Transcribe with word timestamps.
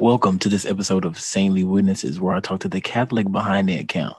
Welcome 0.00 0.38
to 0.38 0.48
this 0.48 0.64
episode 0.64 1.04
of 1.04 1.20
Saintly 1.20 1.62
Witnesses, 1.62 2.18
where 2.18 2.34
I 2.34 2.40
talk 2.40 2.60
to 2.60 2.68
the 2.68 2.80
Catholic 2.80 3.30
behind 3.30 3.68
the 3.68 3.76
account. 3.76 4.16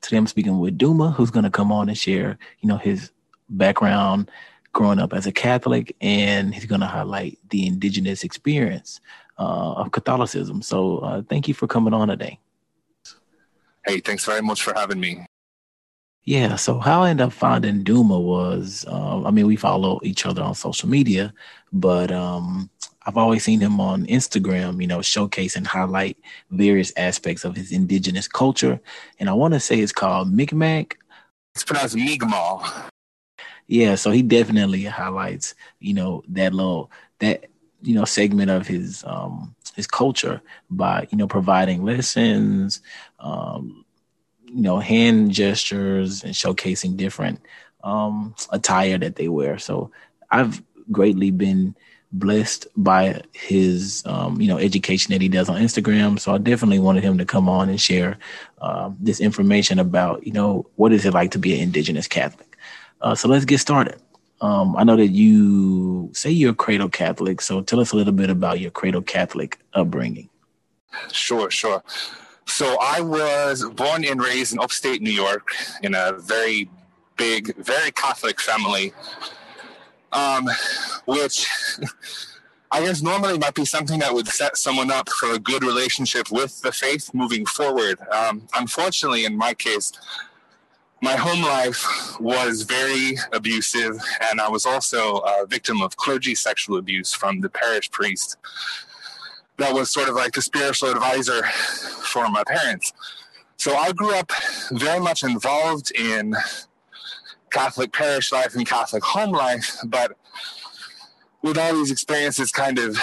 Today 0.00 0.16
I'm 0.16 0.26
speaking 0.26 0.58
with 0.58 0.76
Duma, 0.76 1.12
who's 1.12 1.30
going 1.30 1.44
to 1.44 1.50
come 1.50 1.70
on 1.70 1.88
and 1.88 1.96
share, 1.96 2.36
you 2.58 2.68
know, 2.68 2.78
his 2.78 3.12
background 3.48 4.28
growing 4.72 4.98
up 4.98 5.12
as 5.12 5.28
a 5.28 5.32
Catholic, 5.32 5.94
and 6.00 6.52
he's 6.52 6.66
going 6.66 6.80
to 6.80 6.86
highlight 6.88 7.38
the 7.50 7.64
indigenous 7.64 8.24
experience 8.24 9.00
uh, 9.38 9.74
of 9.74 9.92
Catholicism. 9.92 10.62
So, 10.62 10.98
uh, 10.98 11.22
thank 11.22 11.46
you 11.46 11.54
for 11.54 11.68
coming 11.68 11.94
on 11.94 12.08
today. 12.08 12.40
Hey, 13.86 14.00
thanks 14.00 14.24
very 14.24 14.42
much 14.42 14.60
for 14.60 14.74
having 14.74 14.98
me. 14.98 15.26
Yeah, 16.24 16.56
so 16.56 16.80
how 16.80 17.04
I 17.04 17.10
ended 17.10 17.28
up 17.28 17.32
finding 17.32 17.84
Duma 17.84 18.18
was, 18.18 18.84
uh, 18.88 19.22
I 19.24 19.30
mean, 19.30 19.46
we 19.46 19.54
follow 19.54 20.00
each 20.02 20.26
other 20.26 20.42
on 20.42 20.56
social 20.56 20.88
media, 20.88 21.32
but 21.72 22.10
um, 22.10 22.68
I've 23.06 23.16
always 23.16 23.44
seen 23.44 23.60
him 23.60 23.80
on 23.80 24.06
Instagram, 24.06 24.80
you 24.80 24.86
know, 24.86 25.00
showcase 25.00 25.56
and 25.56 25.66
highlight 25.66 26.18
various 26.50 26.92
aspects 26.96 27.44
of 27.44 27.56
his 27.56 27.72
indigenous 27.72 28.28
culture. 28.28 28.78
And 29.18 29.28
I 29.30 29.32
want 29.32 29.54
to 29.54 29.60
say 29.60 29.80
it's 29.80 29.92
called 29.92 30.32
Mi'kmaq. 30.32 30.94
It's 31.54 31.64
pronounced 31.64 31.96
Mi'kmaq. 31.96 32.90
Yeah, 33.66 33.94
so 33.94 34.10
he 34.10 34.22
definitely 34.22 34.84
highlights, 34.84 35.54
you 35.78 35.94
know, 35.94 36.22
that 36.28 36.52
little 36.52 36.90
that 37.20 37.46
you 37.82 37.94
know 37.94 38.04
segment 38.04 38.50
of 38.50 38.66
his 38.66 39.02
um 39.06 39.54
his 39.76 39.86
culture 39.86 40.42
by 40.68 41.06
you 41.10 41.16
know 41.16 41.28
providing 41.28 41.84
lessons, 41.84 42.82
um, 43.20 43.84
you 44.44 44.60
know, 44.62 44.78
hand 44.78 45.30
gestures 45.30 46.24
and 46.24 46.34
showcasing 46.34 46.96
different 46.96 47.40
um 47.82 48.34
attire 48.50 48.98
that 48.98 49.16
they 49.16 49.28
wear. 49.28 49.56
So 49.58 49.90
I've 50.30 50.62
greatly 50.90 51.30
been 51.30 51.76
blessed 52.12 52.66
by 52.76 53.22
his 53.32 54.02
um, 54.06 54.40
you 54.40 54.48
know 54.48 54.58
education 54.58 55.12
that 55.12 55.20
he 55.20 55.28
does 55.28 55.48
on 55.48 55.60
Instagram. 55.60 56.18
So 56.18 56.34
I 56.34 56.38
definitely 56.38 56.78
wanted 56.78 57.04
him 57.04 57.18
to 57.18 57.24
come 57.24 57.48
on 57.48 57.68
and 57.68 57.80
share 57.80 58.18
uh, 58.60 58.90
this 58.98 59.20
information 59.20 59.78
about 59.78 60.26
you 60.26 60.32
know 60.32 60.66
what 60.76 60.92
is 60.92 61.04
it 61.04 61.14
like 61.14 61.30
to 61.32 61.38
be 61.38 61.54
an 61.54 61.60
Indigenous 61.60 62.08
Catholic. 62.08 62.56
Uh, 63.00 63.14
so 63.14 63.28
let's 63.28 63.44
get 63.44 63.58
started. 63.58 64.00
Um, 64.40 64.74
I 64.76 64.84
know 64.84 64.96
that 64.96 65.08
you 65.08 66.10
say 66.12 66.30
you're 66.30 66.52
a 66.52 66.54
cradle 66.54 66.88
Catholic, 66.88 67.40
so 67.40 67.60
tell 67.60 67.80
us 67.80 67.92
a 67.92 67.96
little 67.96 68.12
bit 68.12 68.30
about 68.30 68.58
your 68.58 68.70
cradle 68.70 69.02
Catholic 69.02 69.58
upbringing. 69.74 70.28
Sure, 71.12 71.50
sure. 71.50 71.82
So 72.46 72.76
I 72.80 73.00
was 73.00 73.64
born 73.74 74.04
and 74.04 74.20
raised 74.20 74.52
in 74.52 74.58
upstate 74.58 75.02
New 75.02 75.12
York 75.12 75.48
in 75.82 75.94
a 75.94 76.14
very 76.18 76.68
big, 77.16 77.54
very 77.56 77.92
Catholic 77.92 78.40
family 78.40 78.92
um, 80.12 80.48
which 81.10 81.46
I 82.70 82.84
guess 82.84 83.02
normally 83.02 83.36
might 83.36 83.54
be 83.54 83.64
something 83.64 83.98
that 83.98 84.14
would 84.14 84.28
set 84.28 84.56
someone 84.56 84.92
up 84.92 85.08
for 85.08 85.32
a 85.32 85.38
good 85.38 85.64
relationship 85.64 86.30
with 86.30 86.62
the 86.62 86.70
faith 86.70 87.10
moving 87.12 87.44
forward. 87.44 87.98
Um, 88.12 88.46
unfortunately, 88.54 89.24
in 89.24 89.36
my 89.36 89.54
case, 89.54 89.92
my 91.02 91.16
home 91.16 91.42
life 91.42 91.84
was 92.20 92.62
very 92.62 93.16
abusive, 93.32 93.98
and 94.30 94.40
I 94.40 94.48
was 94.48 94.66
also 94.66 95.18
a 95.18 95.46
victim 95.46 95.82
of 95.82 95.96
clergy 95.96 96.34
sexual 96.34 96.76
abuse 96.78 97.12
from 97.12 97.40
the 97.40 97.48
parish 97.48 97.90
priest. 97.90 98.36
That 99.56 99.74
was 99.74 99.90
sort 99.90 100.08
of 100.08 100.14
like 100.14 100.32
the 100.32 100.42
spiritual 100.42 100.90
advisor 100.90 101.42
for 102.12 102.28
my 102.28 102.44
parents. 102.46 102.92
So 103.56 103.74
I 103.74 103.92
grew 103.92 104.14
up 104.14 104.30
very 104.70 105.00
much 105.00 105.24
involved 105.24 105.90
in 105.90 106.34
Catholic 107.50 107.92
parish 107.92 108.30
life 108.30 108.54
and 108.54 108.64
Catholic 108.66 109.02
home 109.02 109.32
life, 109.32 109.76
but 109.86 110.12
with 111.42 111.58
all 111.58 111.74
these 111.74 111.90
experiences 111.90 112.50
kind 112.52 112.78
of 112.78 112.98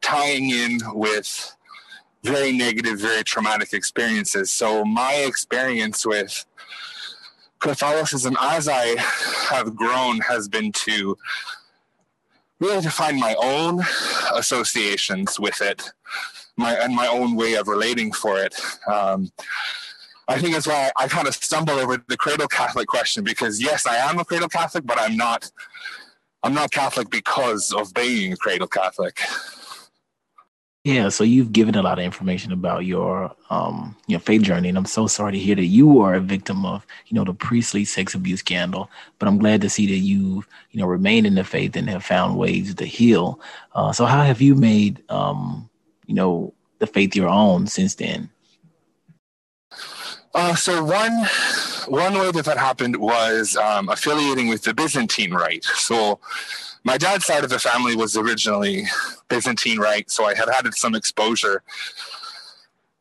tying 0.00 0.50
in 0.50 0.80
with 0.92 1.56
very 2.22 2.52
negative, 2.52 3.00
very 3.00 3.24
traumatic 3.24 3.72
experiences. 3.72 4.52
So 4.52 4.84
my 4.84 5.14
experience 5.14 6.04
with 6.04 6.44
Catholicism 7.60 8.36
as 8.40 8.68
I 8.68 8.96
have 9.50 9.76
grown 9.76 10.20
has 10.20 10.48
been 10.48 10.72
to 10.72 11.16
really 12.58 12.82
to 12.82 12.90
find 12.90 13.18
my 13.18 13.34
own 13.42 13.80
associations 14.34 15.40
with 15.40 15.60
it, 15.62 15.90
my 16.56 16.74
and 16.74 16.94
my 16.94 17.06
own 17.06 17.36
way 17.36 17.54
of 17.54 17.68
relating 17.68 18.12
for 18.12 18.38
it. 18.42 18.54
Um, 18.86 19.30
I 20.28 20.38
think 20.38 20.54
that's 20.54 20.66
why 20.66 20.92
I, 20.96 21.08
kind 21.08 21.26
of 21.26 21.34
stumble 21.34 21.74
over 21.74 22.02
the 22.06 22.16
cradle 22.16 22.46
Catholic 22.46 22.86
question 22.86 23.24
because 23.24 23.60
yes, 23.60 23.86
I 23.86 23.96
am 23.96 24.18
a 24.18 24.24
cradle 24.24 24.48
Catholic, 24.48 24.86
but 24.86 25.00
I'm 25.00 25.16
not. 25.16 25.50
I'm 26.42 26.54
not 26.54 26.70
Catholic 26.70 27.10
because 27.10 27.72
of 27.72 27.92
being 27.94 28.32
a 28.32 28.36
cradle 28.36 28.66
Catholic. 28.66 29.20
Yeah, 30.84 31.10
so 31.10 31.24
you've 31.24 31.52
given 31.52 31.74
a 31.74 31.82
lot 31.82 31.98
of 31.98 32.04
information 32.06 32.52
about 32.52 32.86
your 32.86 33.36
um 33.50 33.94
your 34.06 34.18
faith 34.18 34.40
journey, 34.40 34.70
and 34.70 34.78
I'm 34.78 34.86
so 34.86 35.06
sorry 35.06 35.32
to 35.32 35.38
hear 35.38 35.54
that 35.54 35.66
you 35.66 36.00
are 36.00 36.14
a 36.14 36.20
victim 36.20 36.64
of 36.64 36.86
you 37.06 37.14
know 37.14 37.24
the 37.24 37.34
priestly 37.34 37.84
sex 37.84 38.14
abuse 38.14 38.40
scandal. 38.40 38.90
But 39.18 39.28
I'm 39.28 39.38
glad 39.38 39.60
to 39.60 39.68
see 39.68 39.86
that 39.88 39.98
you've 39.98 40.48
you 40.70 40.80
know 40.80 40.86
remained 40.86 41.26
in 41.26 41.34
the 41.34 41.44
faith 41.44 41.76
and 41.76 41.90
have 41.90 42.04
found 42.04 42.38
ways 42.38 42.74
to 42.74 42.86
heal. 42.86 43.40
Uh, 43.74 43.92
so 43.92 44.06
how 44.06 44.22
have 44.22 44.40
you 44.40 44.54
made 44.54 45.02
um 45.10 45.68
you 46.06 46.14
know 46.14 46.54
the 46.78 46.86
faith 46.86 47.14
your 47.14 47.28
own 47.28 47.66
since 47.66 47.96
then? 47.96 48.30
Uh, 50.34 50.54
so 50.54 50.82
one 50.82 51.26
one 51.90 52.14
way 52.14 52.30
that 52.30 52.44
that 52.44 52.56
happened 52.56 52.96
was 52.96 53.56
um, 53.56 53.88
affiliating 53.88 54.48
with 54.48 54.62
the 54.62 54.72
Byzantine 54.72 55.32
Rite. 55.32 55.64
So 55.64 56.20
my 56.84 56.96
dad's 56.96 57.26
side 57.26 57.44
of 57.44 57.50
the 57.50 57.58
family 57.58 57.96
was 57.96 58.16
originally 58.16 58.84
Byzantine 59.28 59.78
Rite, 59.78 60.10
so 60.10 60.24
I 60.24 60.34
had 60.34 60.48
had 60.48 60.72
some 60.74 60.94
exposure 60.94 61.62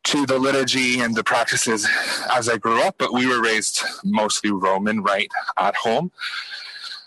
to 0.05 0.25
the 0.25 0.39
liturgy 0.39 1.01
and 1.01 1.15
the 1.15 1.23
practices 1.23 1.87
as 2.31 2.49
I 2.49 2.57
grew 2.57 2.81
up. 2.81 2.95
But 2.97 3.13
we 3.13 3.27
were 3.27 3.41
raised 3.41 3.83
mostly 4.03 4.51
Roman 4.51 5.01
Rite 5.03 5.31
at 5.57 5.75
home. 5.75 6.11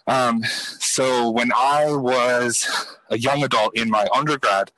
Um, 0.07 0.43
so 0.45 1.31
when 1.31 1.53
I 1.57 1.93
was 1.93 2.97
a 3.11 3.19
young 3.19 3.43
adult 3.43 3.77
in 3.77 3.91
my 3.91 4.07
undergrad, 4.15 4.71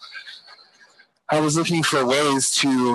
I 1.30 1.40
was 1.40 1.56
looking 1.56 1.82
for 1.82 2.04
ways 2.04 2.50
to, 2.56 2.94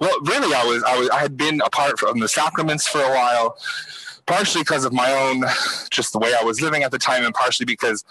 well, 0.00 0.20
really, 0.22 0.54
I 0.54 0.64
was, 0.64 0.82
I 0.84 0.98
was, 0.98 1.08
I 1.10 1.20
had 1.20 1.36
been 1.36 1.60
apart 1.62 1.98
from 1.98 2.20
the 2.20 2.28
sacraments 2.28 2.86
for 2.86 3.00
a 3.00 3.10
while, 3.10 3.56
partially 4.26 4.62
because 4.62 4.84
of 4.84 4.92
my 4.92 5.10
own, 5.10 5.44
just 5.90 6.12
the 6.12 6.18
way 6.18 6.34
I 6.38 6.44
was 6.44 6.60
living 6.60 6.82
at 6.82 6.90
the 6.90 6.98
time, 6.98 7.24
and 7.24 7.34
partially 7.34 7.64
because, 7.64 8.04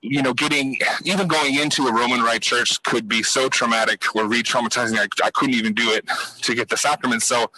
you 0.00 0.22
know, 0.22 0.32
getting 0.32 0.78
even 1.04 1.28
going 1.28 1.56
into 1.56 1.86
a 1.86 1.92
Roman 1.92 2.22
Rite 2.22 2.42
church 2.42 2.82
could 2.82 3.08
be 3.08 3.22
so 3.22 3.48
traumatic 3.48 4.16
or 4.16 4.26
re-traumatizing. 4.26 4.98
I, 4.98 5.06
I 5.24 5.30
couldn't 5.30 5.54
even 5.54 5.74
do 5.74 5.90
it 5.90 6.08
to 6.40 6.54
get 6.54 6.70
the 6.70 6.76
sacraments. 6.76 7.26
So 7.26 7.50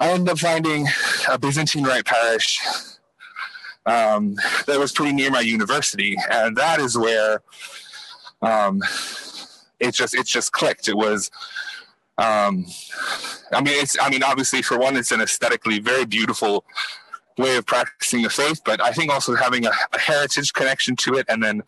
I 0.00 0.10
ended 0.10 0.28
up 0.28 0.38
finding 0.38 0.88
a 1.30 1.38
Byzantine 1.38 1.84
Rite 1.84 2.04
parish 2.04 2.60
um, 3.86 4.34
that 4.66 4.78
was 4.78 4.92
pretty 4.92 5.12
near 5.12 5.30
my 5.30 5.40
university, 5.40 6.16
and 6.30 6.56
that 6.56 6.80
is 6.80 6.98
where 6.98 7.42
um, 8.42 8.82
it 9.78 9.94
just 9.94 10.14
it 10.14 10.26
just 10.26 10.52
clicked. 10.52 10.88
It 10.88 10.96
was. 10.96 11.30
Um, 12.18 12.66
I 13.52 13.62
mean, 13.62 13.80
it's. 13.80 13.98
I 14.00 14.10
mean, 14.10 14.22
obviously, 14.22 14.62
for 14.62 14.78
one, 14.78 14.96
it's 14.96 15.12
an 15.12 15.20
aesthetically 15.20 15.78
very 15.78 16.04
beautiful 16.04 16.64
way 17.38 17.56
of 17.56 17.64
practicing 17.66 18.22
the 18.22 18.30
faith, 18.30 18.60
but 18.64 18.82
I 18.82 18.92
think 18.92 19.10
also 19.10 19.34
having 19.34 19.64
a, 19.66 19.70
a 19.92 19.98
heritage 19.98 20.52
connection 20.52 20.96
to 20.96 21.14
it, 21.14 21.26
and 21.28 21.42
then 21.42 21.62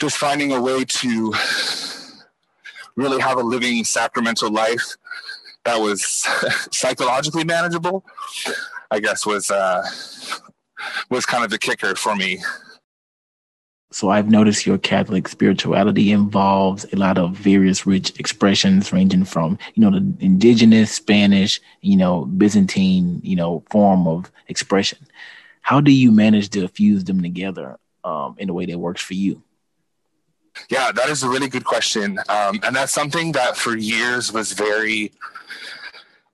just 0.00 0.16
finding 0.16 0.52
a 0.52 0.60
way 0.60 0.84
to 0.84 1.32
really 2.96 3.20
have 3.20 3.38
a 3.38 3.42
living 3.42 3.84
sacramental 3.84 4.50
life 4.50 4.96
that 5.64 5.80
was 5.80 6.04
psychologically 6.72 7.44
manageable, 7.44 8.04
I 8.90 8.98
guess 8.98 9.24
was 9.24 9.50
uh, 9.50 9.82
was 11.10 11.24
kind 11.24 11.44
of 11.44 11.50
the 11.50 11.58
kicker 11.58 11.94
for 11.94 12.16
me 12.16 12.42
so 13.92 14.08
I've 14.08 14.30
noticed 14.30 14.66
your 14.66 14.78
Catholic 14.78 15.28
spirituality 15.28 16.12
involves 16.12 16.84
a 16.92 16.96
lot 16.96 17.18
of 17.18 17.36
various 17.36 17.86
rich 17.86 18.18
expressions 18.18 18.92
ranging 18.92 19.24
from, 19.24 19.58
you 19.74 19.82
know, 19.82 19.90
the 19.98 20.14
indigenous, 20.24 20.92
Spanish, 20.92 21.60
you 21.82 21.96
know, 21.96 22.24
Byzantine, 22.24 23.20
you 23.22 23.36
know, 23.36 23.62
form 23.70 24.08
of 24.08 24.32
expression. 24.48 24.98
How 25.60 25.80
do 25.80 25.92
you 25.92 26.10
manage 26.10 26.50
to 26.50 26.66
fuse 26.68 27.04
them 27.04 27.22
together 27.22 27.78
um, 28.02 28.34
in 28.38 28.48
a 28.48 28.52
way 28.52 28.66
that 28.66 28.78
works 28.78 29.02
for 29.02 29.14
you? 29.14 29.42
Yeah, 30.68 30.90
that 30.92 31.08
is 31.08 31.22
a 31.22 31.28
really 31.28 31.48
good 31.48 31.64
question. 31.64 32.18
Um, 32.28 32.60
and 32.62 32.74
that's 32.74 32.92
something 32.92 33.32
that 33.32 33.56
for 33.56 33.76
years 33.76 34.32
was 34.32 34.52
very, 34.52 35.12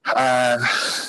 uh, 0.06 0.58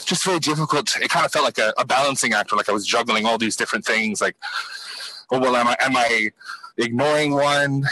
just 0.05 0.25
very 0.25 0.39
difficult. 0.39 0.95
It 0.97 1.09
kind 1.09 1.25
of 1.25 1.31
felt 1.31 1.45
like 1.45 1.57
a, 1.57 1.73
a 1.77 1.85
balancing 1.85 2.33
act, 2.33 2.51
where 2.51 2.57
like 2.57 2.69
I 2.69 2.71
was 2.71 2.85
juggling 2.85 3.25
all 3.25 3.37
these 3.37 3.55
different 3.55 3.85
things, 3.85 4.21
like 4.21 4.35
oh 5.31 5.39
well, 5.39 5.55
am 5.55 5.67
I 5.67 5.75
am 5.79 5.95
I 5.95 6.31
ignoring 6.77 7.33
one 7.33 7.85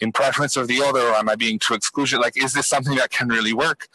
in 0.00 0.12
preference 0.12 0.56
of 0.56 0.68
the 0.68 0.82
other, 0.82 1.00
or 1.00 1.14
am 1.14 1.28
I 1.28 1.36
being 1.36 1.58
too 1.58 1.74
exclusion? 1.74 2.20
Like, 2.20 2.36
is 2.36 2.52
this 2.52 2.66
something 2.66 2.96
that 2.96 3.10
can 3.10 3.28
really 3.28 3.52
work? 3.52 3.88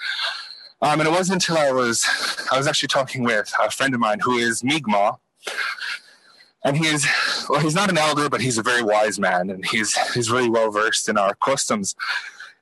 Um, 0.82 1.00
and 1.00 1.10
it 1.10 1.12
wasn't 1.12 1.44
until 1.44 1.58
I 1.58 1.72
was 1.72 2.06
I 2.52 2.58
was 2.58 2.68
actually 2.68 2.88
talking 2.88 3.24
with 3.24 3.54
a 3.62 3.72
friend 3.72 3.94
of 3.94 4.00
mine 4.00 4.20
who 4.22 4.38
is 4.38 4.64
Mi'kmaq, 4.64 5.18
and 6.64 6.78
he's 6.78 7.08
well, 7.50 7.60
he's 7.60 7.76
not 7.76 7.90
an 7.90 7.98
elder, 7.98 8.30
but 8.30 8.42
he's 8.42 8.58
a 8.58 8.64
very 8.64 8.84
wise 8.84 9.20
man, 9.20 9.50
and 9.50 9.66
he's 9.66 9.98
he's 10.14 10.32
really 10.32 10.50
well 10.50 10.72
versed 10.72 11.10
in 11.10 11.18
our 11.18 11.34
customs 11.36 11.96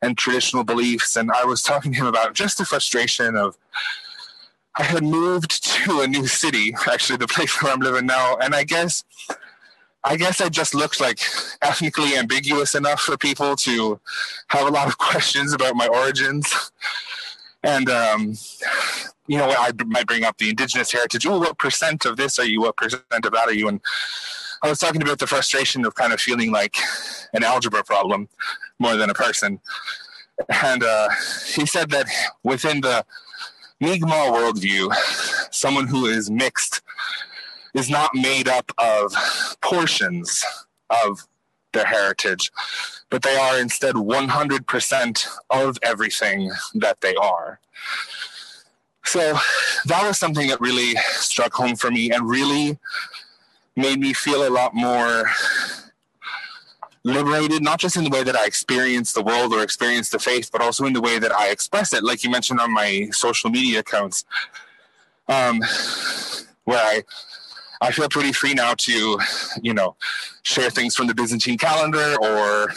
and 0.02 0.18
traditional 0.18 0.64
beliefs. 0.64 1.16
And 1.16 1.32
I 1.32 1.46
was 1.46 1.62
talking 1.62 1.92
to 1.94 2.00
him 2.00 2.08
about 2.08 2.34
just 2.34 2.58
the 2.58 2.66
frustration 2.66 3.36
of 3.36 3.58
I 4.78 4.84
had 4.84 5.04
moved 5.04 5.64
to 5.86 6.02
a 6.02 6.08
new 6.08 6.28
city, 6.28 6.76
actually 6.92 7.18
the 7.18 7.28
place 7.28 7.62
where 7.62 7.72
I'm 7.72 7.80
living 7.80 8.06
now, 8.06 8.38
and 8.38 8.54
I 8.56 8.64
guess 8.64 9.04
I 10.08 10.18
guess 10.18 10.40
I 10.40 10.50
just 10.50 10.76
looked 10.76 11.02
like 11.02 11.20
ethnically 11.64 12.16
ambiguous 12.16 12.76
enough 12.76 13.02
for 13.02 13.18
people 13.18 13.56
to 13.58 14.00
have 14.50 14.68
a 14.68 14.72
lot 14.72 14.88
of 14.88 14.98
questions 15.00 15.52
about 15.52 15.76
my 15.76 15.88
origins. 15.88 16.72
And 17.64 17.90
um, 17.90 18.36
you 19.28 19.38
know, 19.38 19.50
I 19.50 19.72
might 19.88 20.06
bring 20.06 20.24
up 20.24 20.38
the 20.38 20.50
indigenous 20.50 20.92
heritage. 20.92 21.26
Oh, 21.26 21.40
what 21.40 21.58
percent 21.58 22.06
of 22.06 22.18
this 22.18 22.38
are 22.38 22.46
you? 22.46 22.62
What 22.62 22.78
percent 22.78 23.04
of 23.12 23.32
that 23.32 23.48
are 23.48 23.54
you? 23.54 23.68
And 23.68 23.82
I 24.62 24.70
was 24.70 24.78
talking 24.78 25.02
about 25.02 25.18
the 25.18 25.28
frustration 25.28 25.86
of 25.86 25.96
kind 25.96 26.14
of 26.14 26.22
feeling 26.22 26.52
like 26.52 26.78
an 27.34 27.44
algebra 27.44 27.84
problem 27.84 28.30
more 28.78 28.96
than 28.96 29.10
a 29.10 29.16
person. 29.16 29.60
And 30.64 30.84
uh, 30.84 31.10
he 31.56 31.66
said 31.66 31.90
that 31.92 32.08
within 32.44 32.82
the 32.82 33.06
Mi'kmaq 33.80 34.34
worldview, 34.34 34.94
someone 35.52 35.88
who 35.88 36.06
is 36.06 36.30
mixed 36.30 36.82
is 37.74 37.90
not 37.90 38.12
made 38.14 38.48
up 38.48 38.72
of 38.78 39.14
portions 39.66 40.46
of 41.06 41.28
their 41.74 41.86
heritage, 41.86 42.52
but 43.10 43.22
they 43.24 43.36
are 43.36 43.60
instead 43.60 43.96
100% 43.96 45.28
of 45.50 45.78
everything 45.82 46.52
that 46.76 47.02
they 47.02 47.16
are. 47.16 47.60
So 49.04 49.38
that 49.86 50.08
was 50.08 50.18
something 50.18 50.48
that 50.48 50.62
really 50.62 50.96
struck 51.10 51.54
home 51.54 51.76
for 51.76 51.92
me 51.92 52.12
and 52.12 52.30
really 52.30 52.78
made 53.76 54.00
me 54.00 54.14
feel 54.14 54.48
a 54.48 54.50
lot 54.50 54.74
more 54.74 55.26
liberated, 57.04 57.62
not 57.62 57.80
just 57.80 57.98
in 57.98 58.04
the 58.04 58.10
way 58.10 58.24
that 58.24 58.36
I 58.36 58.46
experience 58.46 59.14
the 59.14 59.22
world 59.22 59.54
or 59.54 59.62
experience 59.62 60.10
the 60.10 60.20
faith, 60.20 60.50
but 60.52 60.62
also 60.62 60.86
in 60.86 60.94
the 60.94 61.02
way 61.02 61.20
that 61.20 61.32
I 61.32 61.50
express 61.50 61.94
it, 61.94 62.04
like 62.04 62.24
you 62.24 62.30
mentioned 62.32 62.60
on 62.60 62.74
my 62.74 63.10
social 63.12 63.50
media 63.50 63.80
accounts, 63.80 64.26
um, 65.28 65.62
where 66.64 66.84
I 66.84 67.04
I 67.82 67.92
feel 67.92 68.10
pretty 68.10 68.32
free 68.32 68.54
now 68.54 68.74
to, 68.74 69.20
you 69.62 69.74
know, 69.74 69.96
share 70.44 70.70
things 70.70 70.96
from 70.96 71.08
the 71.08 71.16
Byzantine 71.16 71.58
calendar 71.58 72.16
or 72.22 72.74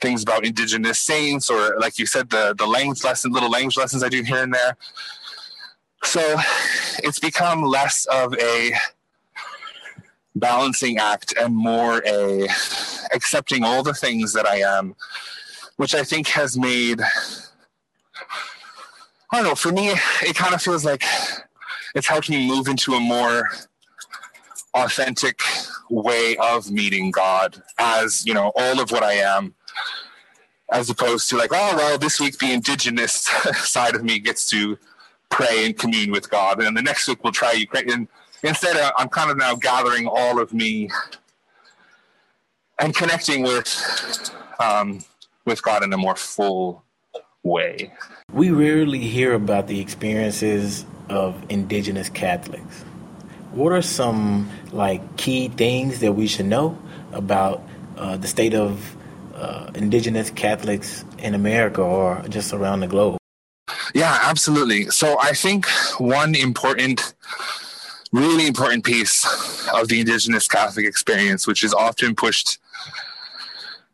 things 0.00 0.22
about 0.22 0.44
indigenous 0.44 1.00
saints 1.00 1.50
or 1.50 1.78
like 1.78 1.98
you 1.98 2.06
said, 2.06 2.30
the 2.30 2.54
the 2.56 2.66
language 2.66 3.02
lesson, 3.04 3.32
little 3.32 3.50
language 3.50 3.76
lessons 3.76 4.02
I 4.02 4.08
do 4.08 4.22
here 4.22 4.42
and 4.42 4.52
there. 4.52 4.76
So 6.04 6.36
it's 7.02 7.18
become 7.18 7.62
less 7.62 8.06
of 8.06 8.34
a 8.34 8.72
balancing 10.36 10.98
act 10.98 11.34
and 11.40 11.54
more 11.54 12.02
a 12.06 12.46
accepting 13.14 13.64
all 13.64 13.82
the 13.82 13.94
things 13.94 14.32
that 14.34 14.46
I 14.46 14.56
am, 14.56 14.94
which 15.76 15.94
I 15.94 16.04
think 16.04 16.28
has 16.28 16.56
made 16.56 17.00
I 19.32 19.38
don't 19.38 19.44
know, 19.44 19.54
for 19.54 19.72
me 19.72 19.90
it 20.22 20.36
kind 20.36 20.54
of 20.54 20.62
feels 20.62 20.84
like 20.84 21.02
it's 21.94 22.06
helped 22.06 22.30
me 22.30 22.46
move 22.46 22.68
into 22.68 22.94
a 22.94 23.00
more 23.00 23.48
authentic 24.76 25.40
way 25.90 26.36
of 26.36 26.70
meeting 26.70 27.10
God 27.10 27.62
as, 27.78 28.24
you 28.26 28.34
know, 28.34 28.52
all 28.54 28.80
of 28.80 28.90
what 28.90 29.02
I 29.02 29.14
am, 29.14 29.54
as 30.70 30.90
opposed 30.90 31.28
to 31.30 31.36
like, 31.36 31.50
oh, 31.52 31.76
well, 31.76 31.98
this 31.98 32.20
week 32.20 32.38
the 32.38 32.52
indigenous 32.52 33.12
side 33.54 33.94
of 33.94 34.04
me 34.04 34.18
gets 34.18 34.48
to 34.50 34.78
pray 35.30 35.66
and 35.66 35.76
commune 35.76 36.12
with 36.12 36.30
God, 36.30 36.62
and 36.62 36.76
the 36.76 36.82
next 36.82 37.08
week 37.08 37.22
we'll 37.24 37.32
try 37.32 37.52
Ukraine. 37.52 38.08
Instead, 38.42 38.76
uh, 38.76 38.92
I'm 38.96 39.08
kind 39.08 39.30
of 39.30 39.36
now 39.36 39.54
gathering 39.56 40.06
all 40.06 40.40
of 40.40 40.52
me 40.52 40.90
and 42.78 42.94
connecting 42.94 43.42
with 43.42 44.30
um, 44.60 45.00
with 45.44 45.62
God 45.62 45.82
in 45.82 45.92
a 45.92 45.96
more 45.96 46.16
full 46.16 46.84
way. 47.42 47.92
We 48.32 48.50
rarely 48.50 49.00
hear 49.00 49.34
about 49.34 49.68
the 49.68 49.80
experiences 49.80 50.84
of 51.08 51.34
indigenous 51.48 52.08
Catholics 52.08 52.84
what 53.56 53.72
are 53.72 53.82
some 53.82 54.50
like 54.70 55.16
key 55.16 55.48
things 55.48 56.00
that 56.00 56.12
we 56.12 56.26
should 56.26 56.46
know 56.46 56.78
about 57.12 57.62
uh, 57.96 58.16
the 58.18 58.28
state 58.28 58.54
of 58.54 58.94
uh, 59.34 59.70
indigenous 59.74 60.28
Catholics 60.30 61.04
in 61.18 61.34
America 61.34 61.80
or 61.80 62.22
just 62.28 62.52
around 62.52 62.80
the 62.80 62.86
globe? 62.86 63.16
Yeah, 63.94 64.18
absolutely. 64.22 64.90
So 64.90 65.16
I 65.20 65.32
think 65.32 65.66
one 65.98 66.34
important, 66.34 67.14
really 68.12 68.46
important 68.46 68.84
piece 68.84 69.24
of 69.72 69.88
the 69.88 70.00
indigenous 70.00 70.46
Catholic 70.46 70.84
experience, 70.84 71.46
which 71.46 71.64
is 71.64 71.72
often 71.72 72.14
pushed 72.14 72.58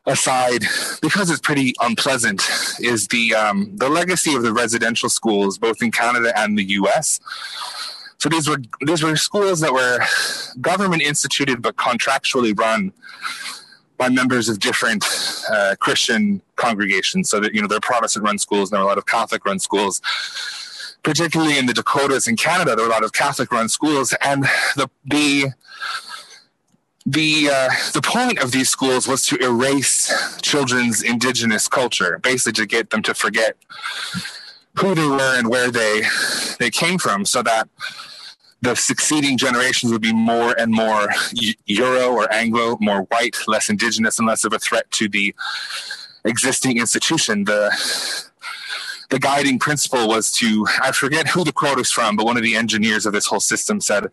aside 0.06 0.64
because 1.00 1.30
it's 1.30 1.40
pretty 1.40 1.74
unpleasant, 1.80 2.42
is 2.80 3.06
the 3.08 3.32
um, 3.36 3.76
the 3.76 3.88
legacy 3.88 4.34
of 4.34 4.42
the 4.42 4.52
residential 4.52 5.08
schools, 5.08 5.56
both 5.56 5.80
in 5.82 5.92
Canada 5.92 6.32
and 6.36 6.58
the 6.58 6.64
U.S. 6.64 7.20
So 8.22 8.28
these 8.28 8.48
were 8.48 8.58
these 8.82 9.02
were 9.02 9.16
schools 9.16 9.58
that 9.62 9.72
were 9.72 9.98
government 10.60 11.02
instituted 11.02 11.60
but 11.60 11.74
contractually 11.74 12.56
run 12.56 12.92
by 13.98 14.10
members 14.10 14.48
of 14.48 14.60
different 14.60 15.04
uh, 15.50 15.74
Christian 15.80 16.40
congregations. 16.54 17.28
So 17.28 17.40
that 17.40 17.52
you 17.52 17.60
know 17.60 17.66
they're 17.66 17.80
Protestant 17.80 18.24
run 18.24 18.38
schools, 18.38 18.70
and 18.70 18.76
there 18.76 18.80
are 18.80 18.84
a 18.84 18.86
lot 18.86 18.96
of 18.96 19.06
Catholic 19.06 19.44
run 19.44 19.58
schools. 19.58 20.00
Particularly 21.02 21.58
in 21.58 21.66
the 21.66 21.74
Dakotas 21.74 22.28
and 22.28 22.38
Canada, 22.38 22.76
there 22.76 22.84
are 22.84 22.88
a 22.88 22.92
lot 22.92 23.02
of 23.02 23.12
Catholic 23.12 23.50
run 23.50 23.68
schools, 23.68 24.14
and 24.22 24.44
the 24.76 24.88
the 25.04 25.46
the 27.04 27.50
uh, 27.52 27.70
the 27.92 28.02
point 28.02 28.38
of 28.38 28.52
these 28.52 28.70
schools 28.70 29.08
was 29.08 29.26
to 29.26 29.36
erase 29.38 30.38
children's 30.42 31.02
indigenous 31.02 31.66
culture, 31.66 32.20
basically 32.22 32.52
to 32.52 32.66
get 32.66 32.90
them 32.90 33.02
to 33.02 33.14
forget 33.14 33.56
who 34.78 34.94
they 34.94 35.08
were 35.08 35.36
and 35.36 35.48
where 35.48 35.72
they 35.72 36.02
they 36.60 36.70
came 36.70 36.98
from, 36.98 37.24
so 37.24 37.42
that 37.42 37.68
the 38.62 38.76
succeeding 38.76 39.36
generations 39.36 39.92
would 39.92 40.00
be 40.00 40.12
more 40.12 40.58
and 40.58 40.72
more 40.72 41.08
Euro 41.66 42.12
or 42.12 42.32
Anglo, 42.32 42.78
more 42.80 43.02
white, 43.02 43.36
less 43.48 43.68
indigenous, 43.68 44.18
and 44.18 44.26
less 44.26 44.44
of 44.44 44.52
a 44.52 44.58
threat 44.58 44.90
to 44.92 45.08
the 45.08 45.34
existing 46.24 46.78
institution. 46.78 47.44
The 47.44 47.70
the 49.10 49.18
guiding 49.18 49.58
principle 49.58 50.08
was 50.08 50.30
to 50.32 50.66
I 50.80 50.92
forget 50.92 51.28
who 51.28 51.44
the 51.44 51.52
quote 51.52 51.78
is 51.80 51.90
from, 51.90 52.16
but 52.16 52.24
one 52.24 52.36
of 52.36 52.42
the 52.42 52.56
engineers 52.56 53.04
of 53.04 53.12
this 53.12 53.26
whole 53.26 53.40
system 53.40 53.80
said 53.80 54.06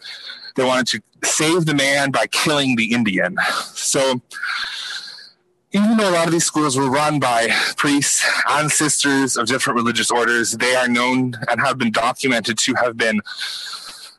they 0.56 0.65
wanted 0.65 0.88
to 0.88 1.27
save 1.27 1.65
the 1.65 1.75
man 1.75 2.12
by 2.12 2.25
killing 2.27 2.75
the 2.75 2.91
Indian. 2.91 3.38
So 3.74 4.22
even 5.72 5.98
though 5.98 6.10
a 6.10 6.12
lot 6.12 6.25
of 6.25 6.34
these 6.34 6.46
schools 6.46 6.75
were 6.75 6.89
run 6.89 7.20
by 7.20 7.50
priests 7.77 8.25
and 8.50 8.72
sisters 8.72 9.38
of 9.38 9.46
different 9.46 9.77
religious 9.77 10.10
orders, 10.10 10.53
they 10.53 10.75
are 10.75 10.88
known 10.88 11.36
and 11.48 11.62
have 11.62 11.77
been 11.77 11.91
documented 11.91 12.58
to 12.58 12.74
have 12.74 12.98
been 12.98 13.22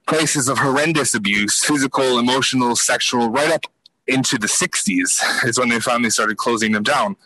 places 0.07 0.49
of 0.49 0.59
horrendous 0.59 1.15
abuse, 1.15 1.63
physical, 1.65 2.19
emotional, 2.19 2.77
sexual, 2.77 3.31
right 3.31 3.53
up 3.53 3.67
into 4.07 4.39
the 4.39 4.47
60s 4.47 5.45
is 5.45 5.59
when 5.59 5.69
they 5.69 5.81
finally 5.81 6.11
started 6.11 6.37
closing 6.37 6.73
them 6.73 6.83
down. 6.83 7.17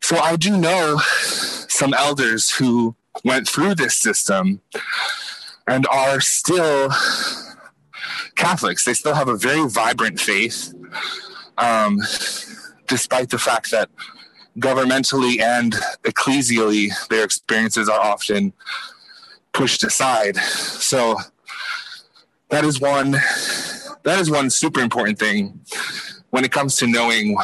So 0.00 0.18
I 0.18 0.36
do 0.36 0.56
know 0.56 0.98
some 1.68 1.94
elders 1.94 2.50
who 2.50 2.94
went 3.24 3.48
through 3.48 3.74
this 3.74 3.94
system 3.94 4.60
and 5.66 5.86
are 5.86 6.20
still 6.20 6.90
Catholics. 8.36 8.84
They 8.84 8.94
still 8.94 9.14
have 9.14 9.28
a 9.28 9.36
very 9.36 9.66
vibrant 9.68 10.20
faith, 10.20 10.74
um, 11.56 12.00
despite 12.86 13.30
the 13.30 13.38
fact 13.38 13.70
that 13.70 13.88
governmentally 14.58 15.40
and 15.40 15.72
ecclesially 16.02 16.90
their 17.08 17.24
experiences 17.24 17.88
are 17.88 18.00
often 18.00 18.52
pushed 19.52 19.84
aside. 19.84 20.36
So 20.36 21.16
that 22.54 22.64
is 22.64 22.80
one 22.80 23.10
that 24.04 24.20
is 24.20 24.30
one 24.30 24.48
super 24.48 24.80
important 24.80 25.18
thing 25.18 25.60
when 26.30 26.44
it 26.44 26.52
comes 26.52 26.76
to 26.76 26.86
knowing 26.86 27.36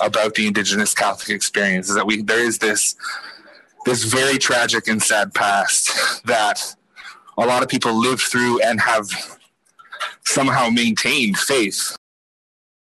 about 0.00 0.34
the 0.34 0.46
indigenous 0.46 0.94
Catholic 0.94 1.30
experience 1.30 1.88
is 1.88 1.96
that 1.96 2.06
we 2.06 2.22
there 2.22 2.38
is 2.38 2.58
this 2.58 2.94
this 3.84 4.04
very 4.04 4.38
tragic 4.38 4.86
and 4.86 5.02
sad 5.02 5.34
past 5.34 6.24
that 6.24 6.76
a 7.36 7.44
lot 7.44 7.64
of 7.64 7.68
people 7.68 7.98
live 7.98 8.20
through 8.20 8.60
and 8.60 8.80
have 8.80 9.08
somehow 10.24 10.68
maintained 10.68 11.36
faith. 11.36 11.96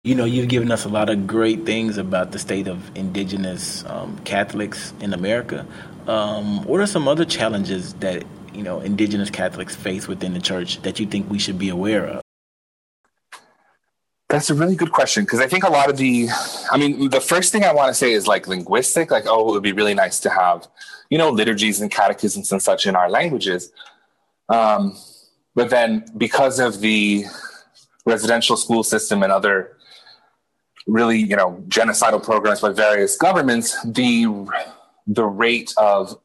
You 0.04 0.14
know, 0.14 0.24
you've 0.24 0.48
given 0.48 0.70
us 0.70 0.86
a 0.86 0.88
lot 0.88 1.10
of 1.10 1.26
great 1.26 1.66
things 1.66 1.98
about 1.98 2.32
the 2.32 2.38
state 2.38 2.66
of 2.66 2.96
indigenous 2.96 3.84
um, 3.86 4.18
Catholics 4.20 4.94
in 5.00 5.12
America. 5.12 5.66
Um, 6.06 6.64
what 6.64 6.80
are 6.80 6.86
some 6.86 7.08
other 7.08 7.24
challenges 7.26 7.92
that 7.94 8.24
you 8.56 8.62
know 8.62 8.80
indigenous 8.80 9.30
Catholics 9.30 9.76
face 9.76 10.08
within 10.08 10.32
the 10.34 10.40
church 10.40 10.82
that 10.82 10.98
you 10.98 11.06
think 11.06 11.30
we 11.30 11.38
should 11.38 11.58
be 11.58 11.68
aware 11.68 12.06
of? 12.06 12.22
That's 14.28 14.50
a 14.50 14.54
really 14.54 14.74
good 14.74 14.90
question 14.90 15.24
because 15.24 15.38
I 15.38 15.46
think 15.46 15.62
a 15.62 15.70
lot 15.70 15.88
of 15.88 15.96
the, 15.96 16.28
I 16.72 16.76
mean, 16.76 17.10
the 17.10 17.20
first 17.20 17.52
thing 17.52 17.62
I 17.62 17.72
want 17.72 17.88
to 17.88 17.94
say 17.94 18.12
is 18.12 18.26
like 18.26 18.48
linguistic, 18.48 19.12
like, 19.12 19.24
oh, 19.28 19.48
it 19.48 19.52
would 19.52 19.62
be 19.62 19.72
really 19.72 19.94
nice 19.94 20.18
to 20.20 20.30
have, 20.30 20.66
you 21.10 21.16
know, 21.16 21.30
liturgies 21.30 21.80
and 21.80 21.90
catechisms 21.90 22.50
and 22.50 22.60
such 22.60 22.86
in 22.86 22.96
our 22.96 23.08
languages. 23.08 23.70
Um, 24.48 24.96
but 25.54 25.70
then 25.70 26.06
because 26.16 26.58
of 26.58 26.80
the 26.80 27.24
residential 28.04 28.56
school 28.56 28.82
system 28.82 29.22
and 29.22 29.30
other 29.30 29.76
really, 30.88 31.18
you 31.18 31.36
know, 31.36 31.62
genocidal 31.68 32.22
programs 32.22 32.60
by 32.60 32.70
various 32.70 33.16
governments, 33.16 33.76
the 33.84 34.26
the 35.06 35.24
rate 35.24 35.72
of 35.76 36.18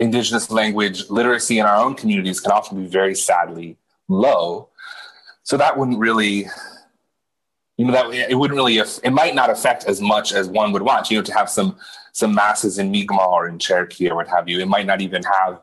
indigenous 0.00 0.50
language 0.50 1.08
literacy 1.10 1.58
in 1.58 1.66
our 1.66 1.76
own 1.76 1.94
communities 1.94 2.40
can 2.40 2.50
often 2.50 2.82
be 2.82 2.88
very 2.88 3.14
sadly 3.14 3.76
low. 4.08 4.68
So 5.42 5.56
that 5.58 5.76
wouldn't 5.76 5.98
really, 5.98 6.46
you 7.76 7.84
know, 7.84 7.92
that 7.92 8.30
it 8.30 8.34
wouldn't 8.36 8.56
really, 8.56 8.78
it 8.78 9.12
might 9.12 9.34
not 9.34 9.50
affect 9.50 9.84
as 9.84 10.00
much 10.00 10.32
as 10.32 10.48
one 10.48 10.72
would 10.72 10.82
want, 10.82 11.10
you 11.10 11.18
know, 11.18 11.22
to 11.22 11.34
have 11.34 11.48
some 11.48 11.76
some 12.12 12.34
masses 12.34 12.78
in 12.78 12.90
Mi'kmaq 12.90 13.28
or 13.28 13.46
in 13.46 13.58
Cherokee 13.58 14.10
or 14.10 14.16
what 14.16 14.26
have 14.26 14.48
you. 14.48 14.58
It 14.58 14.66
might 14.66 14.86
not 14.86 15.00
even 15.00 15.22
have 15.22 15.60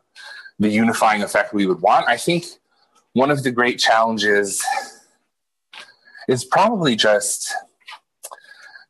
the 0.60 0.70
unifying 0.70 1.22
effect 1.22 1.54
we 1.54 1.66
would 1.66 1.82
want. 1.82 2.08
I 2.08 2.16
think 2.16 2.46
one 3.14 3.30
of 3.30 3.44
the 3.44 3.52
great 3.52 3.80
challenges 3.80 4.64
is 6.30 6.46
probably 6.46 6.96
just 6.96 7.54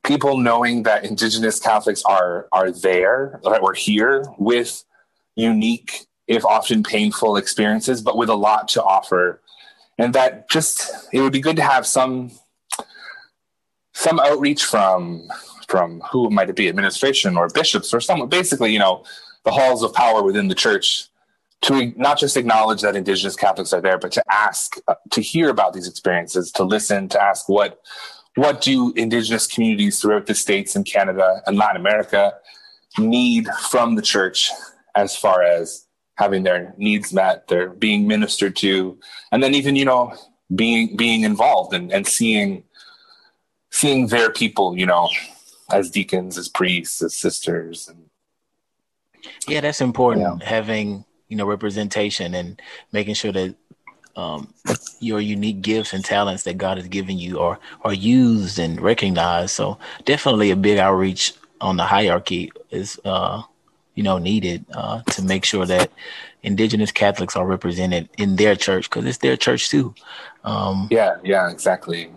people 0.04 0.38
knowing 0.38 0.84
that 0.84 1.04
indigenous 1.04 1.60
catholics 1.60 2.04
are 2.06 2.48
are 2.52 2.72
there 2.72 3.40
that 3.44 3.62
we're 3.62 3.74
here 3.74 4.26
with 4.38 4.84
unique 5.38 6.06
if 6.28 6.44
often 6.44 6.84
painful 6.84 7.38
experiences 7.38 8.02
but 8.02 8.18
with 8.18 8.30
a 8.30 8.36
lot 8.36 8.68
to 8.70 8.84
offer. 8.84 9.42
And 9.98 10.14
that 10.14 10.50
just 10.50 10.92
it 11.14 11.22
would 11.22 11.34
be 11.34 11.40
good 11.40 11.56
to 11.56 11.64
have 11.64 11.88
some 11.88 12.32
some 13.94 14.20
outreach 14.20 14.64
from 14.64 15.28
from 15.68 16.02
who 16.12 16.30
might 16.30 16.50
it 16.50 16.56
be 16.56 16.70
administration 16.70 17.38
or 17.38 17.48
bishops 17.50 17.94
or 17.94 18.00
someone 18.00 18.30
basically 18.30 18.72
you 18.72 18.80
know 18.80 19.04
the 19.44 19.52
halls 19.52 19.82
of 19.82 19.94
power 19.94 20.22
within 20.22 20.50
the 20.50 20.56
church 20.56 21.08
to 21.62 21.92
not 21.98 22.20
just 22.20 22.38
acknowledge 22.38 22.82
that 22.82 22.96
indigenous 22.96 23.36
catholics 23.36 23.74
are 23.74 23.82
there 23.82 23.98
but 23.98 24.12
to 24.12 24.24
ask 24.30 24.78
uh, 24.88 24.94
to 25.10 25.20
hear 25.20 25.50
about 25.50 25.74
these 25.74 25.88
experiences 25.88 26.52
to 26.52 26.64
listen 26.64 27.10
to 27.10 27.20
ask 27.22 27.50
what 27.50 27.82
what 28.38 28.62
do 28.62 28.94
indigenous 28.96 29.48
communities 29.48 30.00
throughout 30.00 30.28
the 30.28 30.36
states 30.36 30.76
and 30.76 30.86
Canada 30.86 31.42
and 31.48 31.58
Latin 31.58 31.78
America 31.78 32.36
need 33.00 33.48
from 33.70 33.96
the 33.96 34.02
church 34.02 34.52
as 34.98 35.16
far 35.16 35.44
as 35.44 35.86
having 36.16 36.44
their 36.44 36.74
needs 36.78 37.14
met, 37.14 37.48
they're 37.48 37.70
being 37.70 38.08
ministered 38.08 38.56
to, 38.58 39.00
and 39.32 39.42
then 39.44 39.54
even, 39.54 39.76
you 39.76 39.86
know, 39.86 40.14
being 40.56 40.98
being 40.98 41.22
involved 41.24 41.74
and, 41.74 41.94
and 41.94 42.08
seeing 42.08 42.64
seeing 43.70 44.08
their 44.08 44.32
people, 44.32 44.78
you 44.78 44.86
know, 44.86 45.08
as 45.72 45.92
deacons, 45.92 46.38
as 46.38 46.50
priests, 46.50 47.02
as 47.02 47.16
sisters 47.16 47.88
and 47.88 48.10
yeah, 49.48 49.62
that's 49.62 49.82
important. 49.82 50.42
Yeah. 50.42 50.48
Having, 50.48 51.06
you 51.28 51.38
know, 51.38 51.46
representation 51.46 52.34
and 52.34 52.62
making 52.92 53.16
sure 53.16 53.32
that 53.34 53.56
um, 54.16 54.54
your 55.00 55.20
unique 55.20 55.62
gifts 55.62 55.94
and 55.94 56.04
talents 56.04 56.44
that 56.44 56.58
God 56.58 56.78
has 56.78 56.88
given 56.88 57.20
you 57.20 57.40
are 57.40 57.60
are 57.84 57.94
used 57.94 58.58
and 58.58 58.82
recognized. 58.82 59.52
So 59.52 59.78
definitely 60.06 60.52
a 60.52 60.56
big 60.56 60.80
outreach 60.80 61.34
on 61.62 61.78
the 61.78 61.84
hierarchy 61.84 62.52
is 62.72 63.00
uh, 63.06 63.44
you 63.98 64.04
know 64.04 64.20
needed 64.20 64.64
uh, 64.74 65.02
to 65.02 65.22
make 65.24 65.44
sure 65.44 65.66
that 65.66 65.92
indigenous 66.44 66.92
Catholics 66.92 67.36
are 67.36 67.46
represented 67.46 68.08
in 68.18 68.38
their 68.38 68.56
church 68.56 68.90
because 68.90 69.06
it's 69.06 69.18
their 69.18 69.36
church 69.36 69.70
too. 69.70 69.94
Um, 70.44 70.88
yeah, 70.92 71.18
yeah, 71.24 71.50
exactly. 71.50 72.12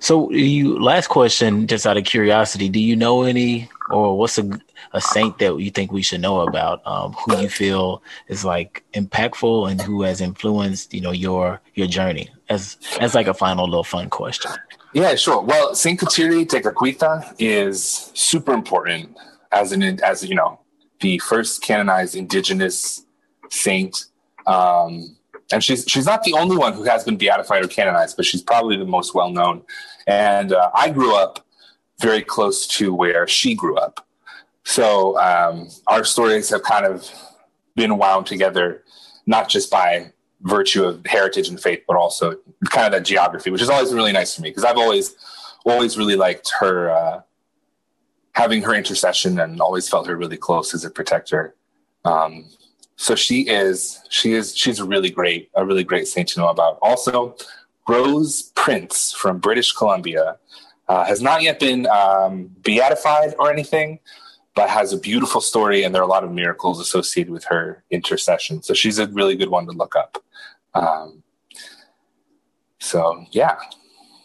So, 0.00 0.30
you 0.32 0.82
last 0.82 1.08
question, 1.08 1.66
just 1.66 1.86
out 1.86 1.98
of 1.98 2.04
curiosity, 2.04 2.70
do 2.70 2.80
you 2.80 2.96
know 2.96 3.22
any, 3.22 3.68
or 3.90 4.16
what's 4.18 4.38
a 4.38 4.50
a 4.92 5.00
saint 5.00 5.38
that 5.38 5.56
you 5.58 5.70
think 5.70 5.92
we 5.92 6.02
should 6.02 6.22
know 6.22 6.40
about? 6.40 6.84
Um, 6.86 7.12
who 7.12 7.36
you 7.36 7.50
feel 7.50 8.02
is 8.28 8.44
like 8.44 8.82
impactful 8.94 9.70
and 9.70 9.80
who 9.80 10.02
has 10.02 10.22
influenced, 10.22 10.94
you 10.94 11.02
know, 11.02 11.12
your 11.12 11.60
your 11.74 11.86
journey? 11.86 12.30
As 12.48 12.78
as 12.98 13.14
like 13.14 13.26
a 13.26 13.34
final 13.34 13.66
little 13.66 13.84
fun 13.84 14.08
question. 14.08 14.50
Yeah, 14.94 15.14
sure. 15.14 15.42
Well, 15.42 15.74
Saint 15.74 16.00
Kateri 16.00 16.46
Tekakwitha 16.46 17.36
is 17.38 18.10
super 18.14 18.52
important 18.54 19.16
as 19.52 19.70
an 19.72 19.82
as 20.02 20.24
you 20.24 20.34
know 20.34 20.60
the 21.00 21.18
first 21.18 21.62
canonized 21.62 22.14
Indigenous 22.14 23.04
saint. 23.50 24.06
Um, 24.46 25.16
and 25.52 25.62
she's 25.64 25.84
she's 25.88 26.06
not 26.06 26.22
the 26.22 26.34
only 26.34 26.56
one 26.56 26.72
who 26.72 26.84
has 26.84 27.04
been 27.04 27.16
beatified 27.16 27.64
or 27.64 27.68
canonized, 27.68 28.16
but 28.16 28.24
she's 28.24 28.42
probably 28.42 28.76
the 28.76 28.84
most 28.84 29.14
well 29.14 29.30
known. 29.30 29.62
And 30.06 30.52
uh, 30.52 30.70
I 30.74 30.90
grew 30.90 31.14
up 31.14 31.44
very 32.00 32.22
close 32.22 32.66
to 32.66 32.94
where 32.94 33.26
she 33.26 33.54
grew 33.54 33.76
up, 33.76 34.06
so 34.64 35.18
um, 35.18 35.68
our 35.88 36.04
stories 36.04 36.48
have 36.50 36.62
kind 36.62 36.86
of 36.86 37.10
been 37.74 37.98
wound 37.98 38.26
together, 38.26 38.84
not 39.26 39.48
just 39.48 39.70
by 39.70 40.12
virtue 40.42 40.84
of 40.84 41.04
heritage 41.06 41.48
and 41.48 41.60
faith, 41.60 41.82
but 41.86 41.96
also 41.96 42.36
kind 42.70 42.86
of 42.86 42.92
that 42.92 43.04
geography, 43.04 43.50
which 43.50 43.62
is 43.62 43.68
always 43.68 43.88
been 43.88 43.98
really 43.98 44.12
nice 44.12 44.34
for 44.34 44.42
me 44.42 44.50
because 44.50 44.64
I've 44.64 44.78
always 44.78 45.16
always 45.66 45.98
really 45.98 46.16
liked 46.16 46.50
her 46.60 46.90
uh, 46.90 47.20
having 48.32 48.62
her 48.62 48.74
intercession 48.74 49.38
and 49.40 49.60
always 49.60 49.88
felt 49.88 50.06
her 50.06 50.16
really 50.16 50.36
close 50.36 50.74
as 50.74 50.84
a 50.84 50.90
protector. 50.90 51.54
Um, 52.04 52.46
so 52.96 53.14
she 53.14 53.48
is 53.48 54.02
she 54.10 54.34
is 54.34 54.56
she's 54.56 54.78
a 54.78 54.84
really 54.84 55.10
great 55.10 55.50
a 55.54 55.64
really 55.64 55.84
great 55.84 56.06
saint 56.06 56.28
to 56.28 56.40
know 56.40 56.48
about. 56.48 56.78
Also 56.82 57.36
rose 57.88 58.52
prince 58.54 59.12
from 59.12 59.38
british 59.38 59.72
columbia 59.72 60.36
uh, 60.88 61.04
has 61.04 61.22
not 61.22 61.42
yet 61.42 61.58
been 61.58 61.86
um, 61.86 62.50
beatified 62.62 63.34
or 63.38 63.50
anything 63.50 63.98
but 64.54 64.68
has 64.68 64.92
a 64.92 64.98
beautiful 64.98 65.40
story 65.40 65.82
and 65.82 65.94
there 65.94 66.02
are 66.02 66.04
a 66.04 66.08
lot 66.08 66.24
of 66.24 66.32
miracles 66.32 66.80
associated 66.80 67.32
with 67.32 67.44
her 67.44 67.82
intercession. 67.90 68.62
So 68.62 68.74
she's 68.74 68.98
a 68.98 69.06
really 69.06 69.36
good 69.36 69.48
one 69.48 69.66
to 69.66 69.72
look 69.72 69.94
up. 69.96 70.22
Um, 70.74 71.22
so 72.78 73.24
yeah. 73.30 73.56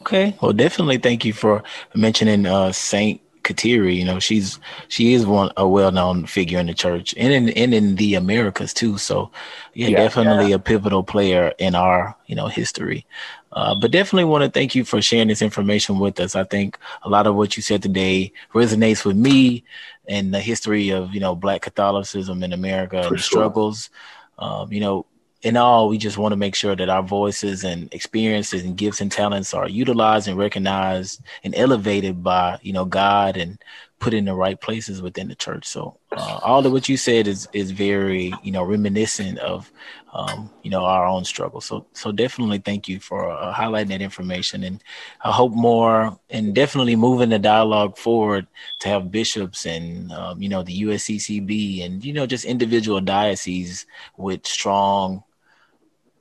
Okay. 0.01 0.35
Well 0.41 0.53
definitely 0.53 0.97
thank 0.97 1.23
you 1.23 1.33
for 1.33 1.63
mentioning 1.93 2.45
uh, 2.45 2.71
saint 2.71 3.21
Kateri, 3.45 3.95
you 3.95 4.03
know, 4.05 4.19
she's 4.19 4.59
she 4.87 5.13
is 5.13 5.25
one 5.25 5.51
a 5.55 5.67
well 5.67 5.91
known 5.91 6.25
figure 6.25 6.59
in 6.59 6.67
the 6.67 6.73
church 6.73 7.13
and 7.17 7.31
in 7.31 7.49
and 7.49 7.73
in 7.73 7.95
the 7.95 8.15
Americas 8.15 8.73
too. 8.73 8.97
So 8.97 9.31
yeah, 9.73 9.89
yeah 9.89 9.97
definitely 9.97 10.49
yeah. 10.49 10.55
a 10.55 10.59
pivotal 10.59 11.03
player 11.03 11.53
in 11.57 11.75
our, 11.75 12.15
you 12.25 12.35
know, 12.35 12.47
history. 12.47 13.05
Uh, 13.51 13.73
but 13.73 13.91
definitely 13.91 14.25
want 14.25 14.43
to 14.43 14.49
thank 14.49 14.75
you 14.75 14.83
for 14.83 15.01
sharing 15.01 15.29
this 15.29 15.41
information 15.41 15.97
with 15.97 16.19
us. 16.19 16.35
I 16.35 16.43
think 16.43 16.77
a 17.03 17.09
lot 17.09 17.25
of 17.25 17.35
what 17.35 17.55
you 17.55 17.63
said 17.63 17.81
today 17.81 18.33
resonates 18.53 19.05
with 19.05 19.15
me 19.15 19.63
and 20.09 20.33
the 20.33 20.41
history 20.41 20.89
of, 20.89 21.13
you 21.13 21.21
know, 21.21 21.35
black 21.35 21.61
Catholicism 21.61 22.43
in 22.43 22.51
America 22.51 23.01
for 23.03 23.07
and 23.07 23.17
the 23.17 23.21
sure. 23.21 23.39
struggles. 23.39 23.89
Um, 24.37 24.73
you 24.73 24.81
know, 24.81 25.05
in 25.45 25.57
all, 25.57 25.89
we 25.89 25.99
just 25.99 26.17
want 26.17 26.31
to 26.31 26.37
make 26.37 26.55
sure 26.55 26.75
that 26.75 26.89
our 26.89 27.03
voices 27.03 27.63
and 27.63 27.93
experiences 27.93 28.63
and 28.63 28.75
gifts 28.75 28.99
and 28.99 29.11
talents 29.11 29.53
are 29.53 29.69
utilized 29.69 30.27
and 30.27 30.39
recognized 30.39 31.21
and 31.43 31.53
elevated 31.55 32.23
by, 32.23 32.57
you 32.63 32.73
know, 32.73 32.83
God 32.83 33.37
and 33.37 33.59
put 33.99 34.15
in 34.15 34.25
the 34.25 34.33
right 34.33 34.59
places 34.59 35.03
within 35.03 35.27
the 35.27 35.35
church. 35.35 35.67
So 35.67 35.99
uh, 36.11 36.39
all 36.41 36.65
of 36.65 36.71
what 36.71 36.89
you 36.89 36.97
said 36.97 37.27
is 37.27 37.47
is 37.53 37.69
very, 37.69 38.33
you 38.41 38.51
know, 38.51 38.63
reminiscent 38.63 39.37
of, 39.37 39.71
um, 40.13 40.49
you 40.63 40.71
know, 40.71 40.83
our 40.83 41.05
own 41.05 41.23
struggle. 41.25 41.61
So 41.61 41.85
so 41.93 42.11
definitely 42.11 42.57
thank 42.57 42.87
you 42.87 42.99
for 42.99 43.29
uh, 43.29 43.53
highlighting 43.53 43.89
that 43.89 44.01
information, 44.01 44.63
and 44.63 44.83
I 45.23 45.31
hope 45.31 45.53
more 45.53 46.19
and 46.31 46.55
definitely 46.55 46.95
moving 46.95 47.29
the 47.29 47.37
dialogue 47.37 47.99
forward 47.99 48.47
to 48.79 48.89
have 48.89 49.11
bishops 49.11 49.67
and 49.67 50.11
um, 50.11 50.41
you 50.41 50.49
know 50.49 50.63
the 50.63 50.81
USCCB 50.81 51.85
and 51.85 52.03
you 52.03 52.13
know 52.13 52.25
just 52.25 52.45
individual 52.45 52.99
dioceses 52.99 53.85
with 54.17 54.47
strong 54.47 55.23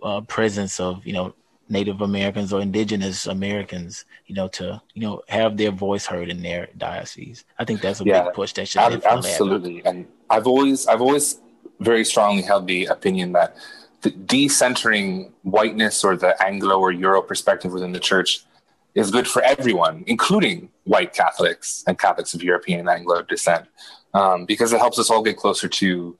uh, 0.04 0.20
presence 0.22 0.78
of 0.78 1.04
you 1.06 1.12
know 1.12 1.34
Native 1.68 2.02
Americans 2.02 2.52
or 2.52 2.60
Indigenous 2.60 3.26
Americans, 3.26 4.04
you 4.26 4.34
know, 4.34 4.48
to 4.48 4.80
you 4.92 5.02
know 5.02 5.22
have 5.28 5.56
their 5.56 5.70
voice 5.70 6.06
heard 6.06 6.28
in 6.28 6.42
their 6.42 6.68
diocese. 6.76 7.44
I 7.58 7.64
think 7.64 7.80
that's 7.80 8.00
a 8.00 8.04
yeah, 8.04 8.24
big 8.24 8.34
push 8.34 8.52
that 8.54 8.68
should 8.68 8.82
ab- 8.82 9.02
absolutely. 9.04 9.82
And 9.84 10.06
I've 10.30 10.46
always 10.46 10.86
I've 10.86 11.00
always 11.00 11.40
very 11.80 12.04
strongly 12.04 12.42
held 12.42 12.66
the 12.66 12.86
opinion 12.86 13.32
that 13.32 13.56
the 14.02 14.10
decentering 14.10 15.30
whiteness 15.42 16.04
or 16.04 16.16
the 16.16 16.40
Anglo 16.42 16.78
or 16.78 16.92
Euro 16.92 17.22
perspective 17.22 17.72
within 17.72 17.92
the 17.92 18.00
church 18.00 18.44
is 18.94 19.10
good 19.10 19.26
for 19.26 19.42
everyone, 19.42 20.04
including 20.06 20.68
white 20.84 21.14
Catholics 21.14 21.82
and 21.86 21.98
Catholics 21.98 22.34
of 22.34 22.42
European 22.42 22.80
and 22.80 22.88
Anglo 22.88 23.22
descent, 23.22 23.66
um, 24.12 24.44
because 24.44 24.72
it 24.72 24.78
helps 24.78 24.98
us 24.98 25.10
all 25.10 25.22
get 25.22 25.36
closer 25.36 25.68
to 25.68 26.16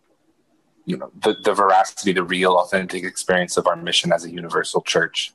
you 0.86 0.96
know 0.96 1.10
the, 1.22 1.34
the 1.34 1.54
veracity 1.54 2.12
the 2.12 2.22
real 2.22 2.56
authentic 2.58 3.04
experience 3.04 3.56
of 3.56 3.66
our 3.66 3.76
mission 3.76 4.12
as 4.12 4.24
a 4.24 4.30
universal 4.30 4.82
church. 4.82 5.32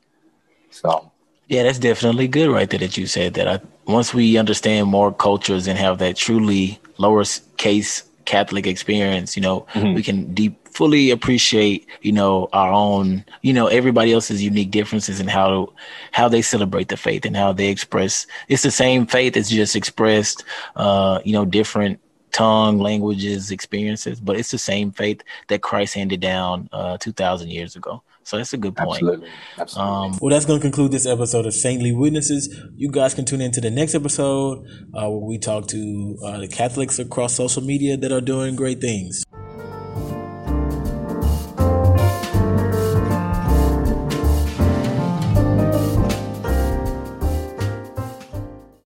So 0.70 1.10
yeah 1.48 1.64
that's 1.64 1.78
definitely 1.78 2.28
good 2.28 2.50
right 2.50 2.68
there 2.70 2.80
that 2.80 2.96
you 2.96 3.06
said 3.06 3.34
that. 3.34 3.48
I, 3.48 3.60
once 3.86 4.14
we 4.14 4.36
understand 4.38 4.86
more 4.86 5.12
cultures 5.12 5.66
and 5.66 5.78
have 5.78 5.98
that 5.98 6.16
truly 6.16 6.80
lower 6.98 7.24
case 7.56 8.04
catholic 8.26 8.66
experience 8.66 9.34
you 9.34 9.42
know 9.42 9.66
mm-hmm. 9.72 9.94
we 9.94 10.02
can 10.02 10.32
deep 10.34 10.60
fully 10.70 11.10
appreciate 11.10 11.86
you 12.02 12.12
know 12.12 12.48
our 12.52 12.72
own 12.72 13.24
you 13.42 13.52
know 13.52 13.66
everybody 13.66 14.12
else's 14.12 14.42
unique 14.42 14.70
differences 14.70 15.20
and 15.20 15.28
how 15.28 15.72
how 16.12 16.28
they 16.28 16.42
celebrate 16.42 16.88
the 16.88 16.96
faith 16.96 17.24
and 17.24 17.36
how 17.36 17.52
they 17.52 17.68
express. 17.68 18.26
It's 18.48 18.62
the 18.62 18.70
same 18.70 19.06
faith 19.06 19.36
it's 19.36 19.50
just 19.50 19.76
expressed 19.76 20.44
uh 20.76 21.20
you 21.24 21.32
know 21.32 21.44
different 21.44 22.00
tongue, 22.32 22.78
languages, 22.78 23.50
experiences, 23.50 24.20
but 24.20 24.36
it's 24.36 24.50
the 24.50 24.58
same 24.58 24.92
faith 24.92 25.22
that 25.48 25.62
Christ 25.62 25.94
handed 25.94 26.20
down 26.20 26.68
uh, 26.72 26.96
2,000 26.98 27.50
years 27.50 27.76
ago. 27.76 28.02
So 28.22 28.36
that's 28.36 28.52
a 28.52 28.58
good 28.58 28.76
point. 28.76 29.02
Absolutely. 29.02 29.28
Absolutely. 29.58 29.92
Um, 29.92 30.18
well, 30.20 30.30
that's 30.30 30.44
going 30.44 30.60
to 30.60 30.62
conclude 30.62 30.92
this 30.92 31.06
episode 31.06 31.46
of 31.46 31.54
Saintly 31.54 31.92
Witnesses. 31.92 32.54
You 32.76 32.90
guys 32.90 33.14
can 33.14 33.24
tune 33.24 33.40
into 33.40 33.60
the 33.60 33.70
next 33.70 33.94
episode 33.94 34.64
uh, 34.94 35.08
where 35.08 35.18
we 35.18 35.38
talk 35.38 35.66
to 35.68 36.16
uh, 36.24 36.38
the 36.38 36.48
Catholics 36.48 36.98
across 36.98 37.34
social 37.34 37.62
media 37.62 37.96
that 37.96 38.12
are 38.12 38.20
doing 38.20 38.56
great 38.56 38.80
things. 38.80 39.24